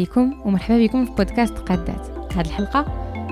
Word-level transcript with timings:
عليكم 0.00 0.40
ومرحبا 0.44 0.86
بكم 0.86 1.04
في 1.04 1.12
بودكاست 1.12 1.58
قادات. 1.58 2.32
هذه 2.36 2.46
الحلقة 2.46 2.80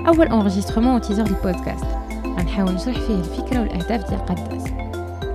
أول 0.07 0.27
enregistrement 0.27 0.95
و 0.95 0.99
teaser 0.99 1.25
البودكاست 1.25 1.85
غنحاول 2.25 2.73
نشرح 2.73 2.99
فيه 2.99 3.15
الفكرة 3.19 3.59
والأهداف 3.59 4.09
ديال 4.09 4.25
قادات. 4.25 4.69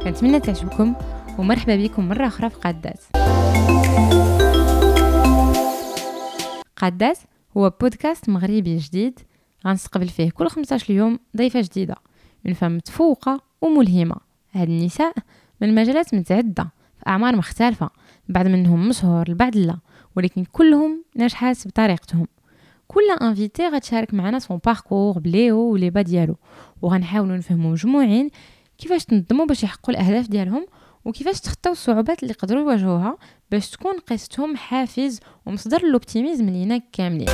كنتمنى 0.05 0.41
تعجبكم 0.41 0.95
ومرحبا 1.39 1.77
بكم 1.77 2.09
مرة 2.09 2.27
أخرى 2.27 2.51
في 2.51 2.57
قادات. 2.57 3.01
قادات 6.77 7.19
هو 7.57 7.71
بودكاست 7.80 8.29
مغربي 8.29 8.77
جديد 8.77 9.21
غنستقبل 9.66 10.09
فيه 10.09 10.30
كل 10.30 10.48
15 10.48 10.95
يوم 10.95 11.19
ضيفة 11.37 11.60
جديدة 11.60 11.96
une 12.45 12.52
femme 12.52 12.77
متفوقة 12.77 13.41
وملهمة. 13.60 14.16
هاد 14.52 14.69
النساء 14.69 15.15
من 15.60 15.74
مجالات 15.74 16.15
متعددة 16.15 16.69
في 16.98 17.07
أعمار 17.07 17.37
مختلفة 17.37 17.91
بعض 18.29 18.46
منهم 18.46 18.88
مشهور 18.88 19.29
البعض 19.29 19.57
لا. 19.57 19.79
ولكن 20.16 20.45
كلهم 20.45 21.04
ناجحات 21.16 21.68
بطريقتهم. 21.68 22.27
كل 22.88 23.10
invitée 23.23 23.69
غتشارك 23.68 24.14
معنا 24.14 24.38
son 24.38 24.61
parcours 24.66 25.19
ب 25.19 25.29
les 25.29 25.59
hauts 25.59 25.76
و 25.76 25.80
les 25.80 25.91
bas 25.91 26.02
ديالو. 26.02 26.37
وغنحاولوا 26.82 27.37
نفهموا 27.37 27.70
مجموعين 27.70 28.30
كيفاش 28.78 29.04
تنظموا 29.04 29.46
باش 29.46 29.62
يحققوا 29.62 29.95
الأهداف 29.95 30.28
ديالهم 30.28 30.66
وكيفاش 31.04 31.40
تخطاو 31.40 31.73
الصعوبات 31.73 32.23
اللي 32.23 32.34
يقدروا 32.38 32.62
يواجهوها 32.62 33.18
باش 33.50 33.70
تكون 33.70 33.98
قصتهم 33.98 34.56
حافز 34.56 35.20
ومصدر 35.46 35.82
l'optimisme 35.83 36.51
لينا 36.51 36.80
كاملين. 36.92 37.28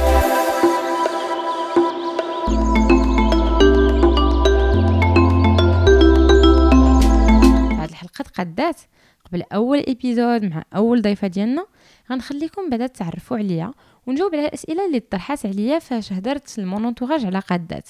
هاد 7.78 7.88
الحلقة 7.88 8.22
تقدات 8.22 8.80
قبل 9.26 9.42
أول 9.52 9.78
épisode 9.78 10.44
مع 10.44 10.64
أول 10.76 11.02
ضيفة 11.02 11.26
ديالنا 11.26 11.66
غنخليكم 12.12 12.70
بعدا 12.70 12.86
تعرفوا 12.86 13.36
عليا 13.36 13.72
ونجاوب 14.06 14.34
على 14.34 14.46
الأسئلة 14.46 14.86
اللي 14.86 15.00
طرحات 15.00 15.46
عليا 15.46 15.78
فاش 15.78 16.12
هدرت 16.12 16.58
ل 16.58 16.64
mon 16.64 16.79
entourage 16.79 17.26
على 17.26 17.38
قادات. 17.38 17.88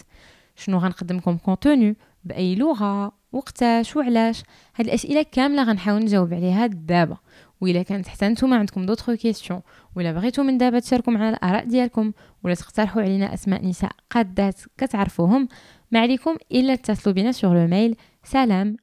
شنو 0.57 0.79
غنقدم 0.79 1.17
لكم 1.17 1.37
comme 1.37 1.62
contenu 1.62 1.97
بأي 2.25 2.55
لغة؟ 2.55 3.13
وقتاش؟ 3.33 3.97
وعلاش؟ 3.97 4.43
هاد 4.77 4.87
الأسئلة 4.87 5.23
كاملة 5.23 5.63
غنحاول 5.63 6.01
نجاوب 6.01 6.35
عليها 6.35 6.67
دابا. 6.67 7.17
وإلا 7.61 7.83
كانت 7.83 8.09
حتى 8.09 8.29
نتوما 8.29 8.57
عندكم 8.57 8.87
d'autres 8.87 9.11
questions 9.11 9.61
ولا 9.97 10.13
بغيتو 10.13 10.43
من 10.43 10.59
دابا 10.59 10.79
تشاركوا 10.79 11.13
معنا 11.13 11.31
الآراء 11.31 11.65
ديالكم 11.65 12.13
ولا 12.45 12.55
تقترحوا 12.55 13.03
علينا 13.03 13.35
أسماء 13.35 13.67
نساء 13.67 13.91
قادات 14.11 14.61
كتعرفوهم 14.79 15.49
ما 15.91 16.01
عليكم 16.01 16.37
إلا 16.53 16.73
اتصلوا 16.73 17.15
بنا 17.15 17.33
sur 17.33 17.55
le 17.55 17.67
mail 17.67 17.97
سلام 18.25 18.77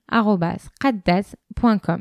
قادات.com 0.84 2.00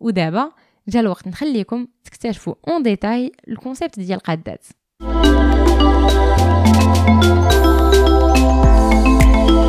ودابا 0.00 0.52
جا 0.88 1.00
الوقت 1.00 1.28
نخليكم 1.28 1.86
تكتشفوا 2.04 2.54
en 2.68 2.82
détail 2.82 3.32
ال 3.48 3.55
concept 3.55 4.00
ديال 4.00 4.20
قادات 4.20 4.66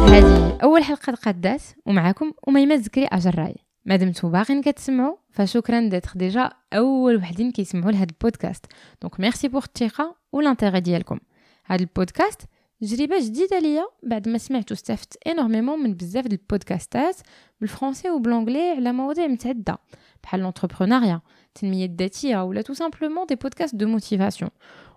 هذه 0.09 0.57
أول 0.63 0.83
حلقة 0.83 1.13
قادات 1.13 1.61
ومعكم 1.85 2.31
أميمة 2.47 2.75
زكري 2.75 3.05
أجراي. 3.05 3.55
ما 3.89 3.95
دمتو 3.95 4.29
باغيين 4.29 4.61
كتسمعوا 4.61 5.15
فشكرا 5.31 5.89
d'être 5.89 6.11
déjà 6.15 6.49
أول 6.73 7.15
وحدين 7.15 7.51
كيسمعوا 7.51 7.91
لهذا 7.91 8.07
البودكاست. 8.11 8.65
donc 9.01 9.19
merci 9.19 9.47
pour 9.47 9.65
الثقة 9.65 10.15
و 10.31 10.36
l'intérêt 10.36 10.79
ديالكم. 10.79 11.19
هذا 11.65 11.81
البودكاست 11.81 12.41
تجربه 12.81 13.19
جديدة 13.19 13.59
ليا 13.59 13.85
بعد 14.03 14.29
ما 14.29 14.37
سمعت 14.37 14.71
واستفدت 14.71 15.27
énormément 15.27 15.79
من 15.79 15.93
بزاف 15.93 16.27
د 16.27 16.31
البودكاستات 16.31 17.15
بالفرنسي 17.61 18.09
وب 18.09 18.20
l'anglais 18.20 18.69
على 18.71 18.91
مواضيع 18.91 19.27
متعددة 19.27 19.77
بحال 20.23 20.39
l'entrepreneuriat 20.41 21.21
التنميه 21.47 21.85
الذاتيه 21.85 22.43
ولا 22.43 22.61
tout 22.61 22.73
simplement 22.73 23.25
des 23.25 23.35
podcasts 23.35 23.75
de 23.75 23.87
motivation. 23.87 24.51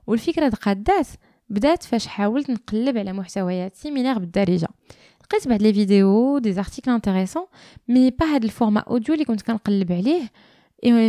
والفكرة 0.07 0.49
د 0.49 0.63
قادات 0.63 1.07
بدات 1.49 1.83
فاش 1.83 2.07
حاولت 2.07 2.51
نقلب 2.51 2.99
على 2.99 3.13
محتويات 3.13 3.77
similaires 3.77 4.19
بالدارجة. 4.19 4.69
لقيت 5.33 5.49
بعد 5.49 5.63
les 5.63 5.73
vidéos 5.73 6.39
des 6.39 6.53
articles 6.53 6.91
intéressants 6.91 7.47
mais 7.89 8.11
pas 8.11 8.27
هاد 8.27 8.45
ال 8.45 8.50
format 8.50 8.81
audio 8.81 9.15
اللي 9.15 9.25
كنت 9.25 9.43
كنقلب 9.43 9.93
عليه 9.93 10.31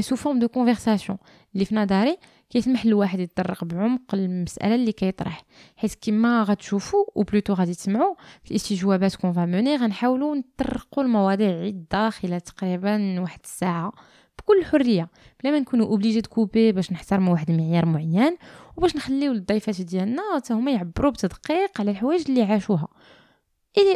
sous 0.02 0.16
forme 0.16 0.40
de 0.40 0.48
conversation 0.48 1.18
اللي 1.54 1.66
في 1.66 1.76
نظري 1.76 2.18
كيسمح 2.50 2.86
للواحد 2.86 3.20
يتطرق 3.20 3.64
بعمق 3.64 4.16
المسألة 4.16 4.76
اللي 4.76 4.92
كيطرح. 4.92 5.44
حيت 5.76 5.96
كما 6.02 6.44
غتشوفوا 6.44 7.24
plutôt 7.32 7.54
غادي 7.54 7.74
تسمعوا 7.74 8.16
في 8.44 8.52
الاستجوابات 8.52 9.16
qu'on 9.16 9.34
va 9.34 9.46
mener 9.46 9.76
غنحاولوا 9.76 10.36
نطرقوا 10.36 11.04
المواضيع 11.04 11.62
عده 11.62 12.10
خلال 12.10 12.42
تقريبا 12.42 13.20
واحد 13.20 13.40
الساعة 13.44 13.92
بكل 14.40 14.66
حرية. 14.66 15.10
بلا 15.44 15.52
ما 15.52 15.60
نكونوا 15.60 15.86
obligés 15.88 16.22
couper 16.22 16.72
باش 16.72 16.92
نحترموا 16.92 17.34
واحد 17.34 17.50
المعيار 17.50 17.86
معين 17.86 18.38
وباش 18.78 18.96
نخليو 18.96 19.32
للضيفات 19.34 19.82
ديالنا 19.82 20.22
حتى 20.36 20.54
هما 20.54 20.72
يعبروا 20.72 21.12
بتدقيق 21.12 21.82
على 21.82 21.92
الحوايج 21.92 22.24
اللي 22.30 22.44
عاشوها. 22.44 22.88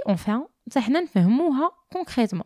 enfin 0.08 0.46
حتى 0.70 0.80
حنا 0.80 1.00
نفهموها 1.00 1.72
concrètement 1.94 2.44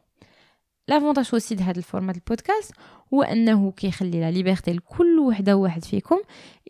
l'avantage 0.88 1.30
aussi 1.34 1.56
د 1.56 1.62
هذا 1.62 1.78
ال 1.78 1.83
format 1.83 2.16
البودكاست 2.16 2.74
هو 3.14 3.24
أنه 3.24 3.72
كيخلي 3.72 4.20
la 4.20 4.32
liberté 4.32 4.74
لكل 4.74 5.20
وحدة 5.20 5.56
وواحد 5.58 5.86
فيكم 5.86 6.18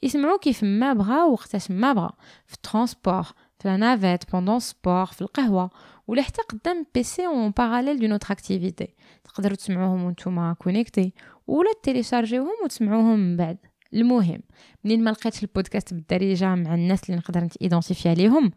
يسمعوا 0.04 0.40
كيف 0.40 0.64
ما 0.64 0.94
بغا 0.94 1.24
وقتاش 1.24 1.72
ما 1.72 1.94
بغا 1.94 2.12
في 2.48 2.54
ال 2.54 2.61
transport 2.61 3.24
في 3.60 3.68
la 3.68 3.78
navette 3.78 4.32
pendant 4.32 4.60
sport 4.60 5.06
في 5.06 5.22
القهوة 5.22 5.70
ولا 6.08 6.22
حتى 6.22 6.42
قدام 6.42 6.86
PC 6.94 7.28
en 7.28 7.50
parallèle 7.50 8.00
d'une 8.00 8.12
autre 8.12 8.32
activité 8.32 8.96
تقدروا 9.24 9.56
تسمعوهم 9.56 10.04
وأنتم 10.04 10.54
connectés 10.54 11.14
ولا 11.48 11.72
تيليشارجيوهم 11.84 12.56
وتسمعوهم 12.64 13.20
من 13.20 13.38
بعد. 13.38 13.58
المهم 13.94 14.42
منين 14.84 15.04
ما 15.04 15.10
لقيت 15.10 15.44
البودكاست 15.44 15.94
بالدارجة 15.94 16.56
مع 16.56 16.74
الناس 16.74 17.04
اللي 17.04 17.18
نقدر 17.18 17.40
نت 17.44 17.55
identifier 17.55 18.10
عليهم 18.10 18.52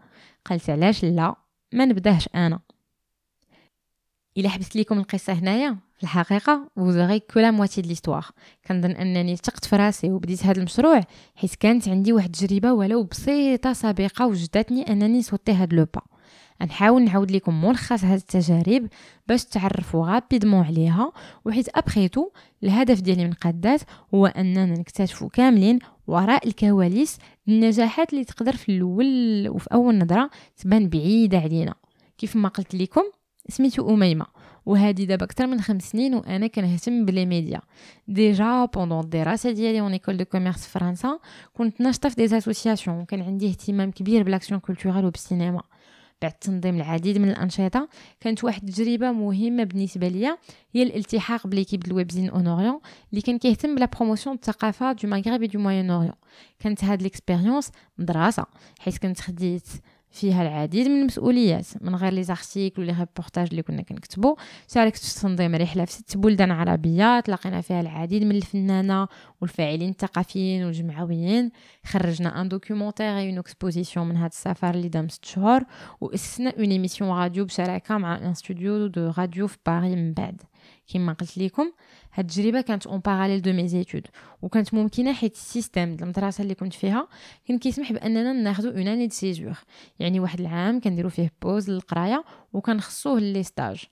قلت 0.45 0.71
علاش 0.71 1.05
لا؟ 1.05 1.35
ما 1.75 1.85
نبداهش 1.85 2.29
أنا. 2.35 2.61
إلا 4.37 4.49
حبست 4.49 4.77
لكم 4.77 4.99
القصة 4.99 5.33
هنايا 5.33 5.77
في 5.97 6.03
الحقيقة 6.03 6.71
vous 6.77 6.96
aurez 6.96 7.21
que 7.21 7.41
la 7.41 7.51
moitié 7.51 7.81
de 7.83 7.89
l'histoire. 7.89 8.27
كنظن 8.67 8.91
أنني 8.91 9.37
ثقت 9.37 9.65
في 9.65 9.77
راسي 9.77 10.11
وبديت 10.11 10.47
هذا 10.47 10.59
المشروع 10.59 11.01
حيت 11.35 11.55
كانت 11.55 11.89
عندي 11.89 12.12
واحد 12.12 12.29
التجربة 12.29 12.73
ولو 12.73 13.03
بسيطة 13.03 13.73
سابقة 13.73 14.27
وجدتني 14.27 14.93
أنني 14.93 15.23
صوتي 15.23 15.53
هاد 15.53 15.73
le 15.73 15.87
نحاول 16.63 17.05
نعاود 17.05 17.31
لكم 17.31 17.65
ملخص 17.65 18.05
هاد 18.05 18.19
التجارب 18.19 18.89
باش 19.29 19.45
تعرفوا 19.45 20.07
rapidement 20.07 20.65
عليها 20.65 21.13
وحيت 21.45 21.69
après 21.77 22.07
tout 22.07 22.31
الهدف 22.63 23.01
ديالي 23.01 23.25
من 23.25 23.33
قادات 23.33 23.81
هو 24.15 24.27
أننا 24.27 24.67
نكتشفوا 24.67 25.29
كاملين 25.29 25.79
وراء 26.07 26.49
الكواليس 26.49 27.19
النجاحات 27.49 28.13
اللي 28.13 28.25
تقدر 28.25 28.57
في 28.57 28.69
الأول 28.69 29.49
وفي 29.49 29.69
أول 29.73 29.99
نظرة 29.99 30.31
تبان 30.57 30.89
بعيدة 30.89 31.39
علينا. 31.39 31.75
كيف 32.19 32.37
ما 32.37 32.49
قلت 32.49 32.75
لكم 32.75 33.03
سميتو 33.49 33.95
أميمة 33.95 34.27
وهذه 34.67 35.05
دابا 35.05 35.25
أكثر 35.25 35.47
من 35.47 35.61
خمس 35.61 35.91
سنين 35.91 36.15
وأنا 36.15 36.47
كنهتم 36.47 37.05
ب 37.05 37.10
les 37.10 37.27
médias. 37.27 37.61
déjà 38.09 38.65
pendant 38.65 39.01
الدراسة 39.01 39.51
ديالي 39.51 39.81
en 39.81 39.93
école 39.93 40.17
de 40.17 40.25
commerce 40.25 40.67
فرنسا 40.67 41.19
كنت 41.55 41.81
ناشطه 41.81 42.09
في 42.09 42.15
des 42.15 42.39
associations 42.39 43.01
وكان 43.01 43.23
عندي 43.23 43.49
اهتمام 43.49 43.91
كبير 43.91 44.23
بال 44.23 44.32
action 44.32 44.61
culturelle 44.61 45.05
وبالسينما. 45.05 45.63
بعد 46.23 46.33
تنظيم 46.33 46.77
العديد 46.77 47.19
من 47.19 47.29
الأنشطة 47.29 47.88
كانت 48.21 48.44
واحد 48.44 48.69
التجربة 48.69 49.12
مهمة 49.12 49.65
بالنسبة 49.65 50.09
ليا 50.09 50.38
هي 50.73 50.83
الالتحاق 50.83 51.47
ب 51.47 51.50
l'équipe 51.50 51.81
ديال 51.81 51.93
ال 51.93 52.31
webzine 52.31 52.47
Onorient 52.47 52.81
اللي 53.11 53.21
كان 53.21 53.38
كيهتم 53.38 53.75
ب 53.75 53.79
la 53.79 53.87
promotion 53.87 54.35
الثقافة 54.35 54.93
du 54.93 55.09
Maghreb 55.09 55.44
du 55.44 55.59
Moyen-Orient. 55.59 56.15
كانت 56.59 56.85
هاد 56.85 57.03
l'expérience 57.03 57.71
مدرسة 57.99 58.47
حيت 58.79 58.99
كنت 58.99 59.21
خديت 59.21 59.69
فيها 60.14 60.43
العديد 60.43 60.88
من 60.88 61.00
المسؤوليات 61.00 61.66
من 61.81 61.94
غير 61.94 62.12
les 62.12 62.23
articles 62.23 62.82
و 62.82 62.85
les 62.85 62.93
reportages 62.93 63.49
اللي 63.50 63.62
كنا 63.62 63.82
كنكتبوا 63.82 64.34
شاركت 64.69 64.99
في 64.99 65.20
تنظيم 65.20 65.55
رحلة 65.55 65.84
في 65.84 65.93
ست 65.93 66.16
بلدان 66.16 66.50
عربية 66.50 67.20
تلاقينا 67.20 67.61
فيها 67.61 67.81
العديد 67.81 68.25
من 68.25 68.37
الفنانة 68.37 69.08
والفاعلين 69.40 69.90
الثقافيين 69.90 70.64
والجمعويين. 70.64 71.50
خرجنا 71.87 72.40
un 72.41 72.49
documentaire 72.49 73.06
une 73.06 73.38
exposition 73.38 74.09
من 74.08 74.16
هذا 74.16 74.26
السفر 74.26 74.70
اللي 74.70 74.88
دام 74.88 75.08
ست 75.08 75.25
شهور 75.25 75.62
وأسسنا 76.00 76.50
une 76.59 76.71
émission 76.71 77.11
radio 77.11 77.44
بشراكة 77.44 77.99
مع 77.99 78.16
un 78.19 78.35
studio 78.35 78.87
de 78.87 79.12
radio 79.19 79.47
في 79.46 79.56
باريس 79.66 79.94
من 79.94 80.12
بعد. 80.12 80.43
كما 80.93 81.12
قلت 81.12 81.38
لكم 81.38 81.72
هاد 82.14 82.25
التجربة 82.25 82.61
كانت 82.61 82.87
en 82.87 82.99
parallèle 82.99 83.43
de 83.43 83.53
mes 83.53 83.69
études 83.69 84.06
وكانت 84.43 84.75
ممكنة 84.75 85.12
حيت 85.12 85.34
ال 85.35 85.42
système 85.42 85.97
المدرسة 86.02 86.43
اللي 86.43 86.55
كنت 86.55 86.72
فيها 86.75 87.08
كان 87.44 87.58
كيسمح 87.58 87.93
بأننا 87.93 88.32
ناخذوا 88.32 88.72
une 88.73 88.88
année 88.88 89.06
de 89.06 89.15
césure 89.15 89.59
يعني 89.99 90.20
واحد 90.20 90.40
العام 90.40 90.81
كنديروا 90.81 91.11
فيه 91.11 91.32
pause 91.43 91.71
للقراية 91.70 92.25
وكنخصوه 92.52 93.20
les 93.21 93.43
stages 93.43 93.85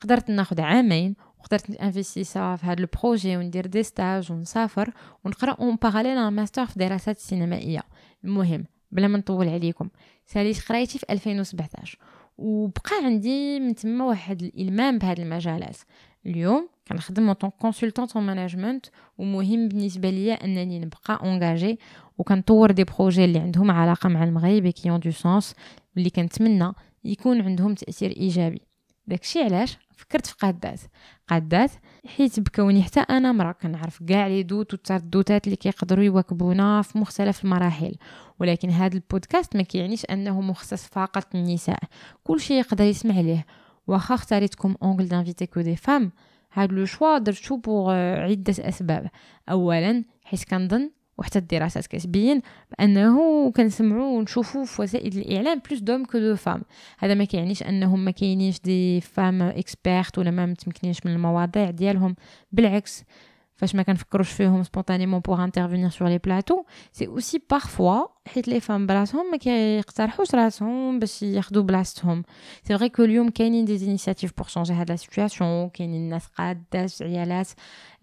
قدرت 0.00 0.30
ناخذ 0.30 0.60
عامين 0.60 1.14
وقدرت 1.38 1.70
investir 1.70 2.56
في 2.56 2.66
هذا 2.66 2.80
ال 2.80 2.88
projet 2.88 3.36
وندير 3.36 3.66
des 3.66 3.82
stages 3.82 4.32
ونسافر 4.32 4.90
ونقرا 5.24 5.52
en 5.52 5.76
parallèle 5.76 6.28
master 6.28 6.66
في 6.66 6.72
الدراسات 6.76 7.16
السينمائيه 7.16 7.82
المهم 8.24 8.64
بلا 8.92 9.08
ما 9.08 9.18
نطول 9.18 9.48
عليكم 9.48 9.88
ساليت 10.26 10.68
قرايتي 10.68 10.98
في 10.98 11.06
2017 11.10 11.98
وبقى 12.38 13.04
عندي 13.04 13.60
من 13.60 13.74
تما 13.74 14.04
واحد 14.04 14.42
الإلمام 14.42 14.98
بهذه 14.98 15.22
المجالات. 15.22 15.76
اليوم 16.26 16.68
كنخدم 16.88 17.28
en 17.28 17.50
consultante 17.60 18.16
en 18.16 18.26
management 18.26 18.86
ومهم 19.18 19.68
بالنسبة 19.68 20.10
ليا 20.10 20.44
أنني 20.44 20.78
نبقى 20.78 21.20
engagée 21.22 21.78
وكنطور 22.18 22.70
des 22.70 22.84
projets 22.84 23.24
اللي 23.24 23.38
عندهم 23.38 23.70
علاقة 23.70 24.08
مع 24.08 24.24
المغرب 24.24 24.68
qui 24.68 24.98
ont 24.98 25.05
du 25.05 25.10
sens 25.10 25.54
واللي 25.96 26.10
كنتمنى 26.10 26.72
يكون 27.04 27.42
عندهم 27.42 27.74
تأثير 27.74 28.10
إيجابي. 28.16 28.60
داكشي 29.06 29.42
علاش؟ 29.42 29.78
فكرت 29.96 30.26
في 30.26 30.34
قادات. 30.34 30.80
قادات 31.28 31.70
حيت 32.06 32.40
بكوني 32.40 32.82
حتى 32.82 33.00
أنا 33.00 33.32
مرا 33.32 33.52
كنعرف 33.52 34.02
كاع 34.02 34.26
les 34.26 34.42
doutes 34.42 34.72
والترددات 34.72 35.44
اللي 35.46 35.56
كيقدروا 35.56 36.04
يواكبونا 36.04 36.82
في 36.82 36.98
مختلف 36.98 37.44
المراحل. 37.44 37.94
ولكن 38.40 38.70
هذا 38.70 38.94
البودكاست 38.94 39.56
ما 39.56 39.62
كيعنيش 39.62 40.04
أنه 40.04 40.40
مخصص 40.40 40.86
فقط 40.86 41.34
للنساء. 41.34 41.78
كل 42.24 42.40
شيء 42.40 42.58
يقدر 42.58 42.84
يسمع 42.84 43.20
ليه. 43.20 43.46
واخا 43.86 44.14
اختاريت 44.14 44.47
comme 44.47 44.74
angle 44.82 45.08
d'inviter 45.08 45.46
que 45.46 45.60
des 45.60 45.76
femmes. 45.76 46.12
هاد 46.52 46.72
le 46.72 46.84
choix 46.84 47.18
درتو 47.18 47.56
pour 47.56 47.90
عدة 47.92 48.54
أسباب. 48.68 49.10
اولا 49.50 50.04
حيت 50.24 50.44
كنظن 50.44 50.90
وحتى 51.18 51.38
الدراسات 51.38 51.86
كتبين 51.86 52.42
بأنه 52.70 53.50
كنسمعوا 53.50 54.18
ونشوفوا 54.18 54.64
في 54.64 54.82
وسائل 54.82 55.18
الإعلام 55.18 55.60
plus 55.68 55.80
d'hommes 55.80 56.04
que 56.04 56.18
de 56.18 56.36
femmes. 56.36 56.62
هذا 56.98 57.14
ما 57.14 57.24
كيعنيش 57.24 57.62
أنهم 57.62 58.04
ما 58.04 58.10
كاينينش 58.10 58.60
des 58.60 59.00
femmes 59.00 59.42
expertes 59.42 60.18
ولا 60.18 60.30
ما 60.30 60.46
متمكنينش 60.46 60.98
من 61.04 61.12
المواضيع 61.12 61.70
ديالهم. 61.70 62.16
بالعكس 62.52 63.04
فاش 63.56 63.74
ما 63.74 63.82
كنفكروش 63.82 64.32
فيهم 64.32 64.62
spontanément 64.62 65.20
pour 65.20 65.44
intervenir 65.44 65.90
sur 65.90 66.08
les 66.08 66.18
plateaux 66.18 66.64
c'est 66.92 67.06
aussi 67.06 67.42
parfois 67.50 68.06
حيت 68.26 68.48
les 68.48 68.60
femmes 68.60 68.86
براسهم 68.86 69.30
ما 69.30 69.36
كيقترحوش 69.36 70.34
راسهم 70.34 70.98
باش 70.98 71.22
ياخذوا 71.22 71.62
بلاصتهم 71.62 72.22
c'est 72.68 72.78
vrai 72.78 72.88
que 72.88 73.04
اليوم 73.04 73.30
كاينين 73.30 73.64
des 73.64 73.86
initiatives 73.86 74.32
pour 74.38 74.48
changer 74.48 74.72
هاد 74.72 74.90
la 74.90 74.96
situation 74.96 75.68
كاينين 75.68 76.08
ناس 76.08 76.26
قادات 76.26 77.02
عيالات 77.02 77.48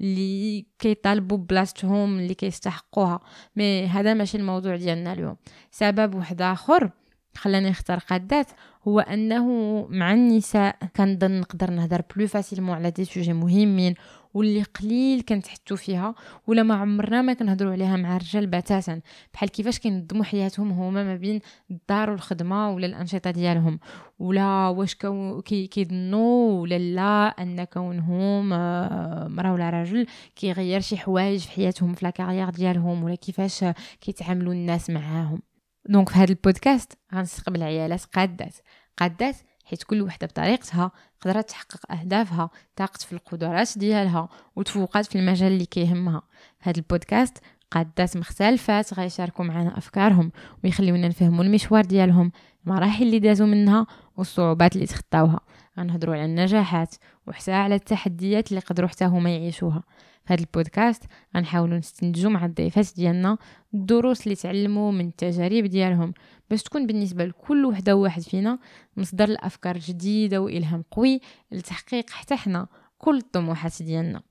اللي 0.02 0.66
كيطالبوا 0.80 1.38
بلاصتهم 1.38 2.20
اللي 2.20 2.34
كيستحقوها 2.34 3.20
mais 3.56 3.88
هذا 3.88 4.14
ماشي 4.14 4.38
الموضوع 4.38 4.76
ديالنا 4.76 5.14
اليوم 5.14 5.36
سبب 5.72 6.16
واحد 6.16 6.42
اخر 6.42 6.92
خلاني 7.36 7.70
نختار 7.70 8.00
قادات 8.00 8.48
هو 8.88 9.00
انه 9.00 9.48
مع 9.90 10.14
النساء 10.14 10.76
كنظن 10.96 11.40
نقدر 11.40 11.72
نهضر 11.72 12.02
plus 12.16 12.28
facilement 12.28 12.76
على 12.76 12.92
des 12.92 13.06
sujets 13.06 13.34
مهمين 13.34 13.96
واللي 14.34 14.64
قليل 14.64 15.22
كنتحطوا 15.22 15.78
فيها 15.78 16.16
ولا 16.48 16.64
ما 16.64 16.76
عمرنا 16.76 17.22
ما 17.22 17.34
كنهضروا 17.34 17.72
عليها 17.72 17.98
مع 17.98 18.16
الرجال 18.16 18.48
بتاتا. 18.48 19.02
بحال 19.34 19.50
كيفاش 19.50 19.80
كينظموا 19.80 20.24
حياتهم 20.24 20.72
هما 20.72 21.04
ما 21.04 21.16
بين 21.16 21.42
الدار 21.72 22.10
والخدمة 22.10 22.72
ولا 22.72 22.86
الأنشطة 22.86 23.32
ديالهم. 23.32 23.80
ولا 24.20 24.68
واش 24.68 24.96
كو 24.96 25.42
كيظنوا 25.42 26.62
ولا 26.62 26.80
لا 26.80 27.28
أن 27.28 27.64
كونهم 27.64 28.54
آه، 28.54 29.28
مرا 29.28 29.52
ولا 29.52 29.70
راجل 29.70 30.06
كيغير 30.36 30.80
شي 30.80 30.98
حوايج 30.98 31.40
في 31.40 31.52
حياتهم 31.52 31.94
في 31.94 32.06
la 32.06 32.14
carrière 32.14 32.50
ديالهم 32.50 33.04
ولا 33.04 33.16
كيفاش 33.16 33.66
كيتعاملوا 34.02 34.54
الناس 34.54 34.90
معاهم. 34.90 35.42
دونك 35.90 36.10
في 36.10 36.16
هذا 36.16 36.30
البودكاست 36.32 36.94
غنستقبل 37.16 37.64
عيالات 37.64 38.06
قادات. 38.06 38.56
قادات 38.98 39.36
حيت 39.70 39.84
كل 39.84 40.02
وحده 40.02 40.28
بطريقتها 40.28 40.92
قدرت 41.22 41.50
تحقق 41.50 41.92
اهدافها 41.92 42.50
طاقت 42.76 43.02
في 43.02 43.14
القدرات 43.14 43.78
ديالها 43.78 44.30
وتفوقات 44.56 45.06
في 45.06 45.20
المجال 45.20 45.52
اللي 45.52 45.66
كيهمها. 45.66 46.22
في 46.60 46.70
هذا 46.70 46.78
البودكاست 46.78 47.38
قادات 47.72 48.18
مختلفات 48.18 48.94
غيشاركوا 48.94 49.46
معنا 49.46 49.78
افكارهم 49.78 50.32
ويخليونا 50.64 51.08
نفهموا 51.08 51.44
المشوار 51.44 51.86
ديالهم. 51.86 52.32
المراحل 52.70 53.04
اللي 53.04 53.20
دازوا 53.20 53.48
منها 53.48 53.88
والصعوبات 54.18 54.76
اللي 54.76 54.86
تخطاوها. 54.86 55.40
غنهضروا 55.80 56.16
على 56.16 56.26
النجاحات 56.26 56.96
وحتى 57.28 57.52
على 57.52 57.76
التحديات 57.76 58.50
اللي 58.50 58.62
قدروا 58.62 58.90
حتى 58.90 59.06
هما 59.06 59.30
يعيشوها. 59.30 59.84
في 60.26 60.34
هذا 60.34 60.42
البودكاست 60.42 61.04
غنحاولوا 61.36 61.78
نستنتجوا 61.78 62.32
مع 62.32 62.46
الضيفات 62.46 62.88
ديالنا 62.96 63.38
الدروس 63.74 64.24
اللي 64.24 64.36
تعلموا 64.36 64.92
من 64.92 65.08
التجارب 65.08 65.66
ديالهم 65.66 66.14
باش 66.50 66.64
تكون 66.64 66.88
بالنسبة 66.88 67.26
لكل 67.26 67.66
وحدة 67.66 67.96
وواحد 67.96 68.22
فينا 68.22 68.60
مصدر 68.98 69.26
الافكار 69.26 69.78
جديدة 69.78 70.42
وإلهام 70.42 70.84
قوي 70.92 71.22
لتحقيق 71.52 72.10
حتى 72.10 72.36
حنا 72.36 72.68
كل 72.98 73.18
الطموحات 73.18 73.84
ديالنا. 73.84 74.22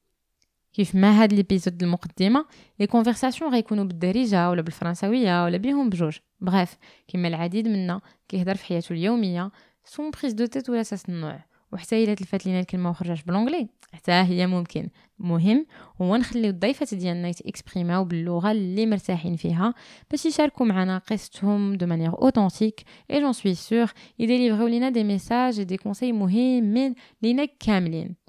كيف 0.72 0.94
ما 0.94 1.22
هاد 1.22 1.32
l'épisode 1.32 1.82
المقدمة؟ 1.82 2.46
les 2.80 2.86
conversations 2.86 3.52
غيكونوا 3.52 3.84
بالدارجة 3.84 4.50
ولا 4.50 4.62
بالفرنساوية 4.62 5.44
ولا 5.44 5.56
بهم 5.56 5.90
بجوج. 5.90 6.18
bref 6.40 6.76
كما 7.08 7.28
العديد 7.28 7.68
منا 7.68 8.00
كيهضر 8.28 8.54
في 8.54 8.64
حياته 8.64 8.92
اليومية 8.92 9.50
sans 9.84 10.10
prise 10.10 10.32
de 10.32 10.46
tête 10.46 10.70
ولا 10.70 10.82
ساس 10.82 11.08
النوع 11.08 11.44
وحتى 11.72 12.04
إلا 12.04 12.14
تلفات 12.14 12.46
لينا 12.46 12.60
الكلمة 12.60 12.90
وخرجت 12.90 13.26
ب 13.26 13.30
l'anglais 13.30 13.68
حتى 13.92 14.12
هي 14.12 14.46
ممكن. 14.46 14.88
مهم. 15.18 15.66
هو 16.02 16.16
نخليو 16.16 16.50
الضيفات 16.50 16.94
ديالنا 16.94 17.28
يتأكسبريماو 17.28 18.04
باللغة 18.04 18.52
اللي 18.52 18.86
مرتاحين 18.86 19.36
فيها 19.36 19.74
باش 20.10 20.26
يشاركوا 20.26 20.66
معنا 20.66 20.98
قصتهم 20.98 21.74
de 21.74 21.86
manière 21.86 22.12
authentique 22.22 22.84
et 23.10 23.20
j'en 23.20 23.32
suis 23.32 23.54
sûre 23.54 23.92
يديليفريو 24.18 24.66
لينا 24.66 24.88
des 24.88 25.04
messages 25.04 25.62
des 25.62 25.76
conseils 25.76 26.12
مهمين 26.12 26.94
لينا 27.22 27.44
كاملين. 27.60 28.27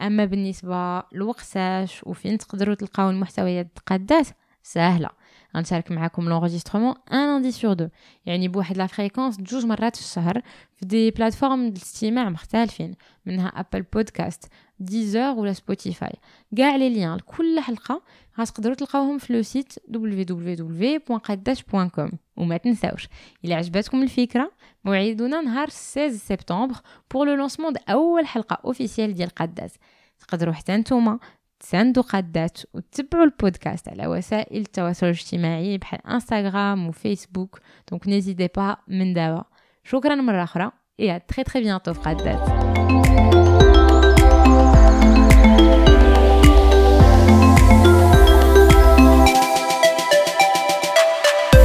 أما 0.00 0.24
بالنسبة 0.24 1.02
لوقتاش 1.12 2.00
وفين 2.06 2.38
تقدروا 2.38 2.74
تلقاو 2.74 3.10
المحتويات 3.10 3.78
قادات 3.86 4.26
سهلة. 4.62 5.08
غنشارك 5.56 5.90
معكم 5.92 6.28
l'enregistrement 6.28 6.94
un 7.12 7.26
lundi 7.26 7.52
sur 7.52 7.72
deux 7.72 7.88
يعني 8.26 8.48
بواحد 8.48 8.76
la 8.76 8.86
fréquence 8.86 9.40
جوج 9.40 9.66
مرات 9.66 9.96
في 9.96 10.02
الشهر 10.02 10.42
في 10.76 10.86
des 10.86 11.10
plateformes 11.10 11.66
الاستماع 11.66 12.28
مختلفين 12.28 12.94
منها 13.26 13.48
Apple 13.48 13.82
Podcast 13.82 14.44
Deezer 14.80 15.30
ولا 15.30 15.52
Spotify 15.52 16.12
كاع 16.56 16.76
les 16.76 16.88
liens 16.90 17.16
لكل 17.16 17.60
حلقة 17.60 18.02
غتقدروا 18.40 18.74
تلقاوهم 18.74 19.18
في 19.18 19.32
le 19.32 19.42
site 19.42 19.72
www.qaddash.com 19.72 22.12
وما 22.36 22.56
تنساوش 22.56 23.08
إلا 23.44 23.56
عجبتكم 23.56 24.02
الفكرة 24.02 24.52
موعدنا 24.84 25.40
نهار 25.40 25.68
16 25.68 26.16
سبتمبر 26.16 26.74
pour 27.10 27.26
le 27.26 27.34
lancement 27.34 27.72
اول 27.88 28.26
حلقة 28.26 28.58
officielle 28.64 29.14
ديال 29.14 29.30
قادات. 29.30 29.74
تقدروا 30.18 30.54
حتى 30.54 30.76
نتوما 30.76 31.18
تساندوا 31.60 32.02
قادات 32.02 32.58
وتتبعوا 32.74 33.24
البودكاست 33.24 33.88
على 33.88 34.06
وسائل 34.06 34.60
التواصل 34.60 35.06
الاجتماعي 35.06 35.78
بحال 35.78 36.06
انستغرام 36.06 36.88
وفيسبوك 36.88 37.60
دونك 37.90 38.08
نيزيدي 38.08 38.48
با 38.56 38.76
من 38.88 39.14
دابا. 39.14 39.44
شكرا 39.84 40.14
مرة 40.14 40.42
أخرى. 40.42 40.70
Et 41.00 41.10
à 41.12 41.20
très 41.20 41.44
très 41.44 41.60
bientôt 41.60 41.94